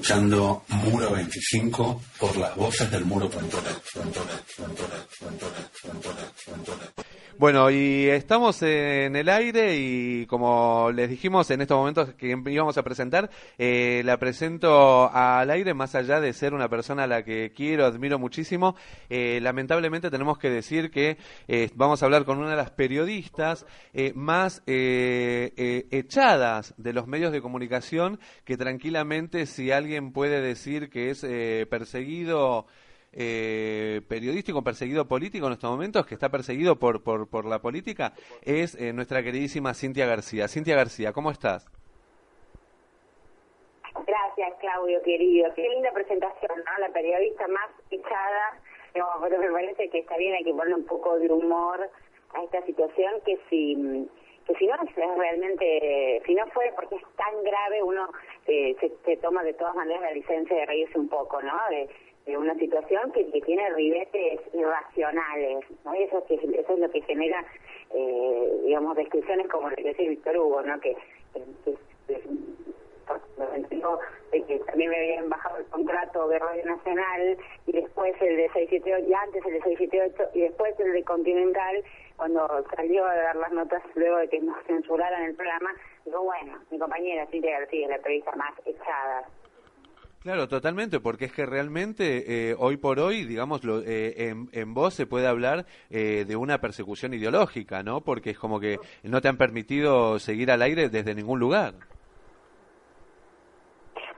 [0.00, 3.50] Escuchando Muro 25 por las voces del muro.net.
[7.38, 12.76] Bueno, y estamos en el aire y como les dijimos en estos momentos que íbamos
[12.76, 17.24] a presentar, eh, la presento al aire más allá de ser una persona a la
[17.24, 18.76] que quiero, admiro muchísimo.
[19.08, 21.16] Eh, lamentablemente tenemos que decir que
[21.48, 27.06] eh, vamos a hablar con una de las periodistas eh, más eh, echadas de los
[27.06, 31.24] medios de comunicación que tranquilamente si alguien puede decir que es
[31.68, 32.66] perseguido
[33.12, 38.12] eh, periodístico, perseguido político en estos momentos, que está perseguido por, por, por la política,
[38.42, 40.48] es eh, nuestra queridísima Cintia García.
[40.48, 41.66] Cintia García, ¿cómo estás?
[44.06, 45.52] Gracias, Claudio, querido.
[45.54, 46.78] Qué linda presentación, ¿no?
[46.78, 48.60] La periodista más echada.
[48.96, 51.88] No, pero me parece que está bien, hay que ponerle un poco de humor
[52.34, 54.08] a esta situación que si
[54.52, 58.08] que si no es realmente, si no fue porque es tan grave, uno
[58.46, 61.54] eh, se, toma de todas maneras la licencia de reírse un poco, ¿no?
[61.70, 61.88] De,
[62.36, 65.96] una situación que, que tiene ribetes irracionales, ¿no?
[65.96, 67.44] Y eso, que, eso es lo que genera,
[67.92, 70.78] eh, digamos, descripciones como lo que decía Víctor Hugo, ¿no?
[70.78, 70.94] Que,
[71.34, 71.74] que,
[72.06, 72.20] que
[74.32, 78.48] de que también me habían bajado el contrato de Radio Nacional y después el de
[78.52, 81.82] 678, y antes el de 678 y después el de Continental,
[82.20, 85.70] cuando salió a dar las notas luego de que nos censuraran el programa,
[86.04, 89.24] digo, bueno, mi compañera Cintia García es la periodista más echada.
[90.22, 94.74] Claro, totalmente, porque es que realmente eh, hoy por hoy, digamos, lo, eh, en, en
[94.74, 98.02] vos se puede hablar eh, de una persecución ideológica, ¿no?
[98.02, 101.72] Porque es como que no te han permitido seguir al aire desde ningún lugar.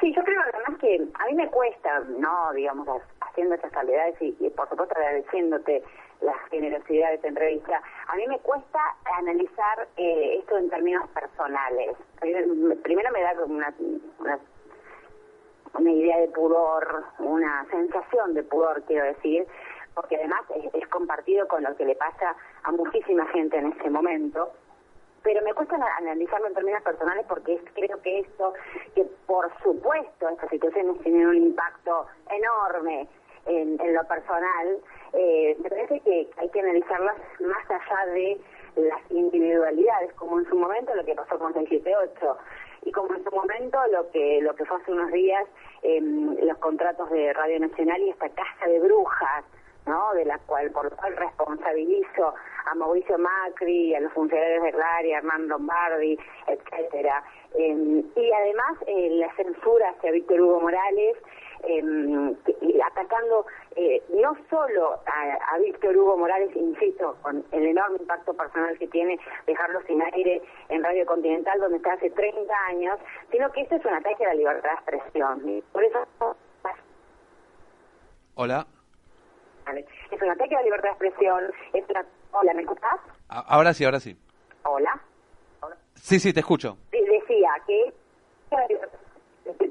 [0.00, 2.88] Sí, yo creo además que a mí me cuesta, no, digamos,
[3.20, 5.84] haciendo estas salvedades y, y por supuesto agradeciéndote
[6.24, 8.80] la generosidad de esta entrevista, a mí me cuesta
[9.18, 11.96] analizar eh, esto en términos personales.
[12.82, 13.74] Primero me da una,
[14.18, 14.38] una,
[15.78, 19.46] una idea de pudor, una sensación de pudor, quiero decir,
[19.94, 23.90] porque además es, es compartido con lo que le pasa a muchísima gente en este
[23.90, 24.52] momento
[25.24, 28.52] pero me cuesta analizarlo en términos personales porque es, creo que esto,
[28.94, 33.08] que por supuesto estas situaciones tienen un impacto enorme
[33.46, 34.78] en, en lo personal,
[35.16, 38.40] eh, me parece que hay que analizarlas más allá de
[38.76, 42.38] las individualidades, como en su momento lo que pasó con 678
[42.82, 45.44] y como en su momento lo que lo que fue hace unos días
[45.82, 49.44] eh, los contratos de Radio Nacional y esta casa de brujas
[49.86, 50.12] ¿no?
[50.14, 52.34] de la cual por lo cual responsabilizo
[52.66, 57.22] a Mauricio Macri, a los funcionarios del área, a Hernán Lombardi, etcétera.
[57.54, 61.16] Eh, y además eh, la censura hacia Víctor Hugo Morales,
[61.62, 62.36] eh,
[62.84, 68.78] atacando eh, no solo a, a Víctor Hugo Morales, insisto, con el enorme impacto personal
[68.78, 72.98] que tiene dejarlo sin aire en Radio Continental, donde está hace 30 años,
[73.30, 75.62] sino que esto es un ataque a la libertad de expresión.
[75.72, 75.98] Por eso...
[78.36, 78.66] Hola.
[80.10, 81.52] Es un ataque a la libertad de expresión.
[81.72, 82.04] Es una...
[82.32, 83.00] Hola, ¿me escuchás?
[83.28, 84.16] Ahora sí, ahora sí.
[84.64, 85.00] Hola.
[85.94, 86.76] Sí, sí, te escucho.
[86.90, 87.92] Sí, decía que,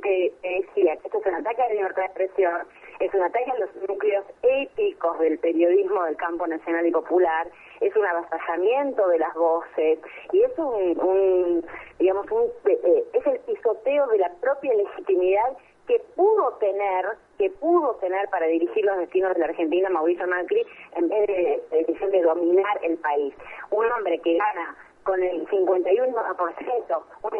[0.01, 2.61] que decía que esto es un ataque a la libertad de expresión,
[2.99, 7.47] es un ataque a los núcleos éticos del periodismo del campo nacional y popular,
[7.81, 9.99] es un avasallamiento de las voces
[10.31, 11.65] y es un,
[11.99, 15.57] digamos, un, eh, es el pisoteo de la propia legitimidad
[15.87, 17.05] que pudo tener,
[17.37, 21.63] que pudo tener para dirigir los destinos de la Argentina Mauricio Macri en vez de,
[21.71, 23.33] de, de dominar el país.
[23.69, 27.35] Un hombre que gana con el 51% un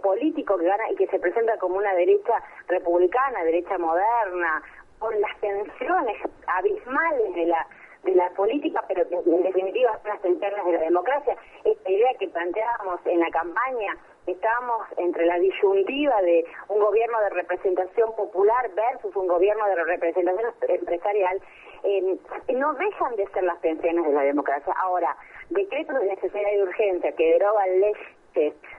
[0.00, 4.62] político que gana y que se presenta como una derecha republicana, derecha moderna,
[4.98, 6.16] con las tensiones
[6.46, 7.66] abismales de la
[8.04, 11.36] de la política, pero que en definitiva son las tensiones de la democracia.
[11.64, 13.96] Esta idea que planteábamos en la campaña,
[14.26, 20.52] estábamos entre la disyuntiva de un gobierno de representación popular versus un gobierno de representación
[20.68, 21.40] empresarial,
[21.84, 22.18] eh,
[22.54, 24.72] no dejan de ser las tensiones de la democracia.
[24.80, 25.16] Ahora,
[25.50, 27.98] decretos de necesidad y urgencia que derogan leyes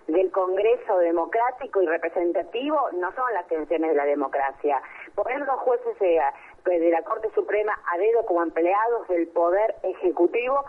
[0.07, 4.81] del Congreso democrático y representativo no son las tensiones de la democracia.
[5.15, 6.21] Poner los jueces de,
[6.65, 10.63] de la Corte Suprema a dedo como empleados del Poder Ejecutivo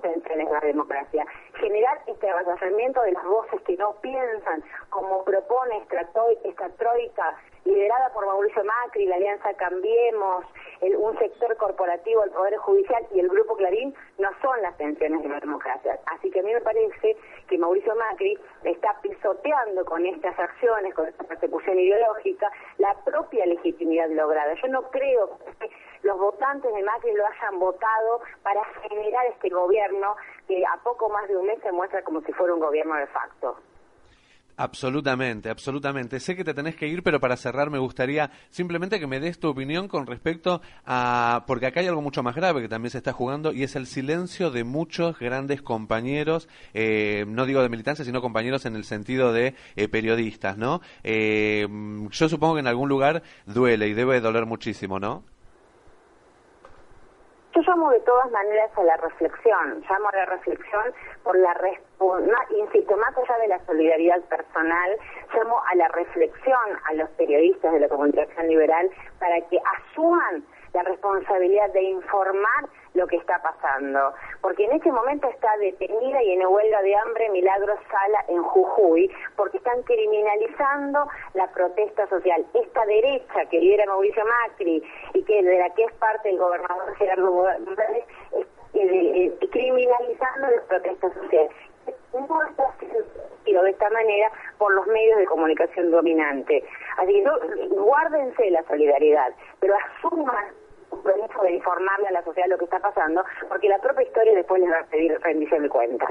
[0.00, 1.26] tensiones de la democracia.
[1.54, 6.00] Generar este avasallamiento de las voces que no piensan, como propone esta,
[6.44, 10.44] esta troika liderada por Mauricio Macri, la Alianza Cambiemos,
[10.80, 15.28] un sector corporativo, el Poder Judicial y el Grupo Clarín, no son las tensiones de
[15.28, 15.98] la democracia.
[16.06, 17.16] Así que a mí me parece
[17.48, 24.08] que Mauricio Macri está pisoteando con estas acciones, con esta persecución ideológica, la propia legitimidad
[24.10, 24.54] lograda.
[24.54, 25.70] Yo no creo que
[26.02, 30.16] los votantes de Macri lo hayan votado para generar este gobierno
[30.46, 33.06] que a poco más de un mes se muestra como si fuera un gobierno de
[33.08, 33.56] facto.
[34.58, 36.18] Absolutamente, absolutamente.
[36.18, 39.38] Sé que te tenés que ir, pero para cerrar me gustaría simplemente que me des
[39.38, 41.44] tu opinión con respecto a...
[41.46, 43.86] porque acá hay algo mucho más grave que también se está jugando y es el
[43.86, 49.32] silencio de muchos grandes compañeros, eh, no digo de militancia, sino compañeros en el sentido
[49.32, 50.80] de eh, periodistas, ¿no?
[51.04, 51.68] Eh,
[52.10, 55.22] yo supongo que en algún lugar duele y debe doler muchísimo, ¿no?
[57.58, 60.94] Yo llamo de todas maneras a la reflexión, llamo a la reflexión
[61.24, 61.52] por la
[62.56, 64.96] insisto, más allá de la solidaridad personal,
[65.34, 68.88] llamo a la reflexión a los periodistas de la comunicación liberal
[69.18, 74.12] para que asuman la responsabilidad de informar lo que está pasando.
[74.42, 79.10] Porque en este momento está detenida y en huelga de hambre Milagros Sala en Jujuy,
[79.36, 82.44] porque están criminalizando la protesta social.
[82.52, 84.82] Esta derecha que lidera Mauricio Macri
[85.14, 88.04] y que de la que es parte el gobernador Gerardo Morales,
[88.74, 91.52] eh, criminalizando las protestas sociales.
[92.12, 92.74] No está
[93.62, 96.62] de esta manera por los medios de comunicación dominante.
[96.98, 100.46] Así que guárdense la solidaridad, pero asuman
[101.08, 104.60] compromiso de informarle a la sociedad lo que está pasando, porque la propia historia después
[104.60, 106.10] les va a pedir rendición de cuentas.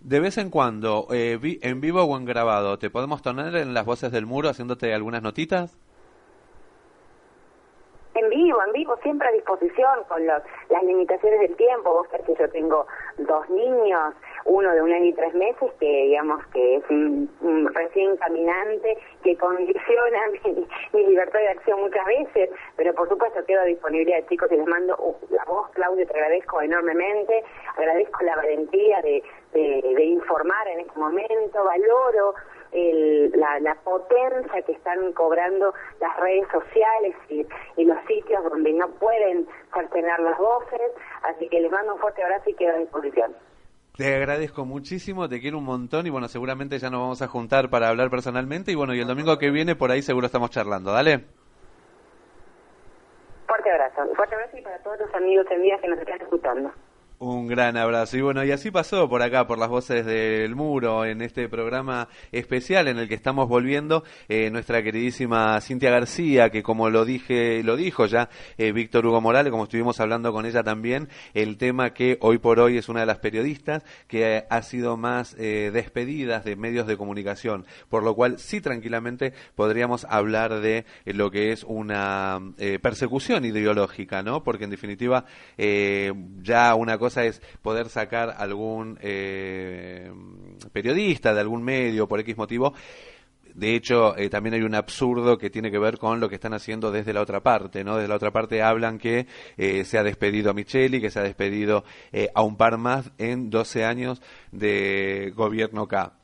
[0.00, 3.84] De vez en cuando, eh, en vivo o en grabado, ¿te podemos tener en las
[3.84, 5.76] voces del muro haciéndote algunas notitas?
[8.14, 10.42] En vivo, en vivo, siempre a disposición con las
[10.82, 11.92] limitaciones del tiempo.
[11.92, 12.86] Vos sabés que yo tengo
[13.18, 14.14] dos niños,
[14.48, 17.28] uno de un año y tres meses, que digamos que es un,
[17.74, 20.18] recién caminante, que condiciona
[20.92, 24.66] mi, libertad de acción muchas veces, pero por supuesto quedo a disponibilidad, chicos, y les
[24.66, 24.96] mando
[25.30, 27.44] la voz, Claudio, te agradezco enormemente,
[27.76, 29.22] agradezco la valentía de,
[30.04, 32.34] informar en este momento, valoro
[32.72, 37.46] la, potencia que están cobrando las redes sociales y,
[37.76, 40.92] y, los sitios donde no pueden cercenar las voces.
[41.22, 43.34] Así que les mando un fuerte abrazo y quedo a disposición.
[43.98, 47.68] Te agradezco muchísimo, te quiero un montón y bueno, seguramente ya nos vamos a juntar
[47.68, 50.92] para hablar personalmente y bueno, y el domingo que viene por ahí seguro estamos charlando,
[50.92, 51.24] dale.
[53.48, 56.70] Fuerte abrazo, fuerte abrazo y para todos los amigos y amigas que nos están escuchando.
[57.20, 58.16] Un gran abrazo.
[58.16, 62.08] Y bueno, y así pasó por acá, por las voces del muro, en este programa
[62.30, 67.64] especial en el que estamos volviendo, eh, nuestra queridísima Cintia García, que como lo dije,
[67.64, 71.92] lo dijo ya eh, Víctor Hugo Morales, como estuvimos hablando con ella también, el tema
[71.92, 76.44] que hoy por hoy es una de las periodistas que ha sido más eh, despedidas
[76.44, 81.64] de medios de comunicación, por lo cual sí tranquilamente podríamos hablar de lo que es
[81.64, 82.38] una
[82.80, 84.44] persecución ideológica, ¿no?
[84.44, 85.24] Porque en definitiva
[85.56, 90.12] ya una cosa cosa es poder sacar algún eh,
[90.72, 92.74] periodista de algún medio por X motivo.
[93.54, 96.52] De hecho, eh, también hay un absurdo que tiene que ver con lo que están
[96.52, 97.96] haciendo desde la otra parte, ¿no?
[97.96, 99.26] Desde la otra parte hablan que
[99.56, 101.82] eh, se ha despedido a Micheli, que se ha despedido
[102.34, 104.20] a un par más en 12 años
[104.52, 106.17] de gobierno K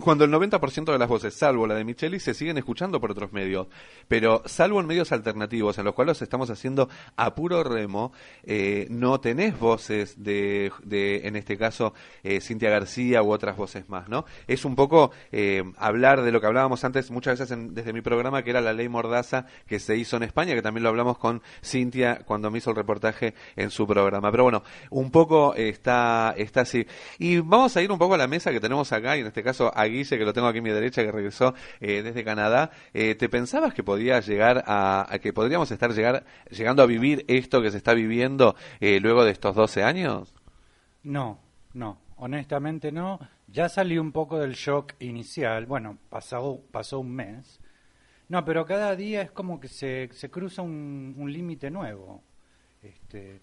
[0.00, 3.32] cuando el 90% de las voces, salvo la de Micheli, se siguen escuchando por otros
[3.32, 3.68] medios.
[4.08, 9.20] Pero salvo en medios alternativos, en los cuales estamos haciendo a puro remo, eh, no
[9.20, 14.24] tenés voces de, de en este caso, eh, Cintia García u otras voces más, ¿no?
[14.46, 18.42] Es un poco eh, hablar de lo que hablábamos antes muchas veces desde mi programa,
[18.42, 21.42] que era la ley Mordaza que se hizo en España, que también lo hablamos con
[21.62, 24.30] Cintia cuando me hizo el reportaje en su programa.
[24.30, 26.86] Pero bueno, un poco está, está así.
[27.18, 29.42] Y vamos a ir un poco a la mesa que tenemos acá, y en este
[29.42, 32.70] caso a Guille, que lo tengo aquí a mi derecha, que regresó eh, desde Canadá,
[32.94, 37.62] eh, ¿te pensabas que podía llegar a, que podríamos estar llegar, llegando a vivir esto
[37.62, 40.34] que se está viviendo eh, luego de estos 12 años?
[41.02, 41.38] No,
[41.74, 43.18] no, honestamente no.
[43.48, 47.60] Ya salí un poco del shock inicial, bueno, pasó, pasó un mes.
[48.28, 52.22] No, pero cada día es como que se, se cruza un, un límite nuevo.
[52.82, 53.40] Este,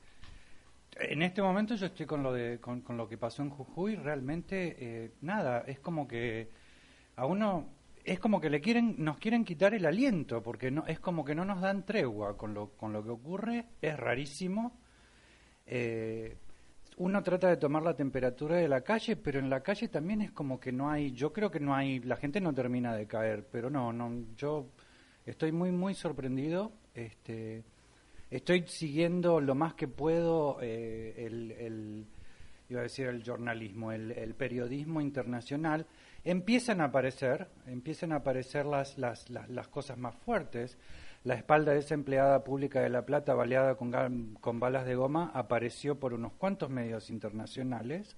[0.99, 4.75] en este momento yo estoy con lo de con, lo que pasó en Jujuy, realmente
[4.79, 6.49] eh, nada, es como que
[7.15, 7.69] a uno
[8.03, 11.35] es como que le quieren nos quieren quitar el aliento porque no es como que
[11.35, 14.79] no nos dan tregua con lo con lo que ocurre, es rarísimo.
[15.65, 16.37] Eh,
[16.97, 20.31] uno trata de tomar la temperatura de la calle, pero en la calle también es
[20.31, 23.47] como que no hay, yo creo que no hay, la gente no termina de caer,
[23.51, 24.71] pero no, no, yo
[25.25, 27.63] estoy muy muy sorprendido, este
[28.31, 32.05] estoy siguiendo lo más que puedo eh, el,
[32.69, 35.85] iba a decir el jornalismo, el, el periodismo internacional,
[36.23, 40.77] empiezan a aparecer, empiezan a aparecer las, las, las, las, cosas más fuertes.
[41.23, 45.31] La espalda de esa empleada pública de La Plata, baleada con, con balas de goma,
[45.33, 48.15] apareció por unos cuantos medios internacionales.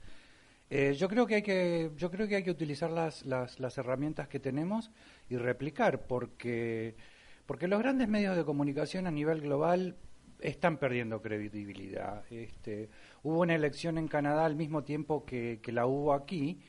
[0.69, 3.77] Eh, yo creo que hay que yo creo que hay que utilizar las, las, las
[3.79, 4.91] herramientas que tenemos
[5.27, 6.95] y replicar porque
[7.49, 9.95] porque los grandes medios de comunicación a nivel global
[10.39, 12.21] están perdiendo credibilidad.
[12.29, 12.89] Este,
[13.23, 16.59] hubo una elección en Canadá al mismo tiempo que, que la hubo aquí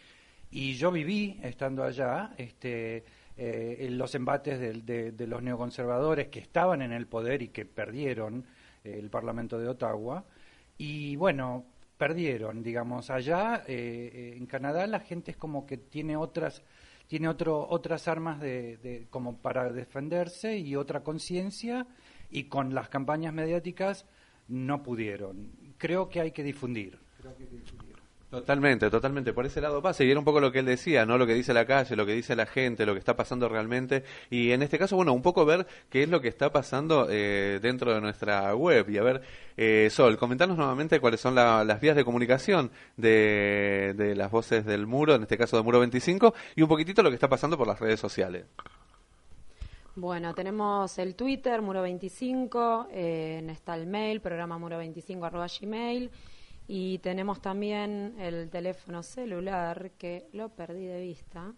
[0.51, 3.05] y yo viví estando allá este,
[3.37, 7.67] eh, los embates de, de, de, los neoconservadores que estaban en el poder y que
[7.67, 8.47] perdieron
[8.83, 10.25] eh, el Parlamento de Ottawa.
[10.79, 11.67] Y bueno,
[11.99, 16.63] perdieron, digamos, allá eh, en Canadá la gente es como que tiene otras
[17.11, 21.85] tiene otro, otras armas de, de, como para defenderse y otra conciencia
[22.31, 24.07] y con las campañas mediáticas
[24.47, 25.51] no pudieron.
[25.77, 27.01] Creo que hay que difundir.
[27.21, 27.90] Creo que hay que difundir.
[28.31, 29.33] Totalmente, totalmente.
[29.33, 31.19] Por ese lado pasa y era un poco lo que él decía, ¿no?
[31.19, 34.05] Lo que dice la calle, lo que dice la gente, lo que está pasando realmente.
[34.31, 37.59] Y en este caso, bueno, un poco ver qué es lo que está pasando eh,
[37.61, 38.89] dentro de nuestra web.
[38.89, 39.23] Y a ver,
[39.57, 44.65] eh, Sol, comentarnos nuevamente cuáles son la, las vías de comunicación de, de las voces
[44.65, 47.59] del muro, en este caso de Muro 25, y un poquitito lo que está pasando
[47.59, 48.45] por las redes sociales.
[49.97, 56.11] Bueno, tenemos el Twitter, Muro25, eh, está el mail, programa muro25 arroba gmail.
[56.73, 61.53] Y tenemos también el teléfono celular que lo perdí de vista.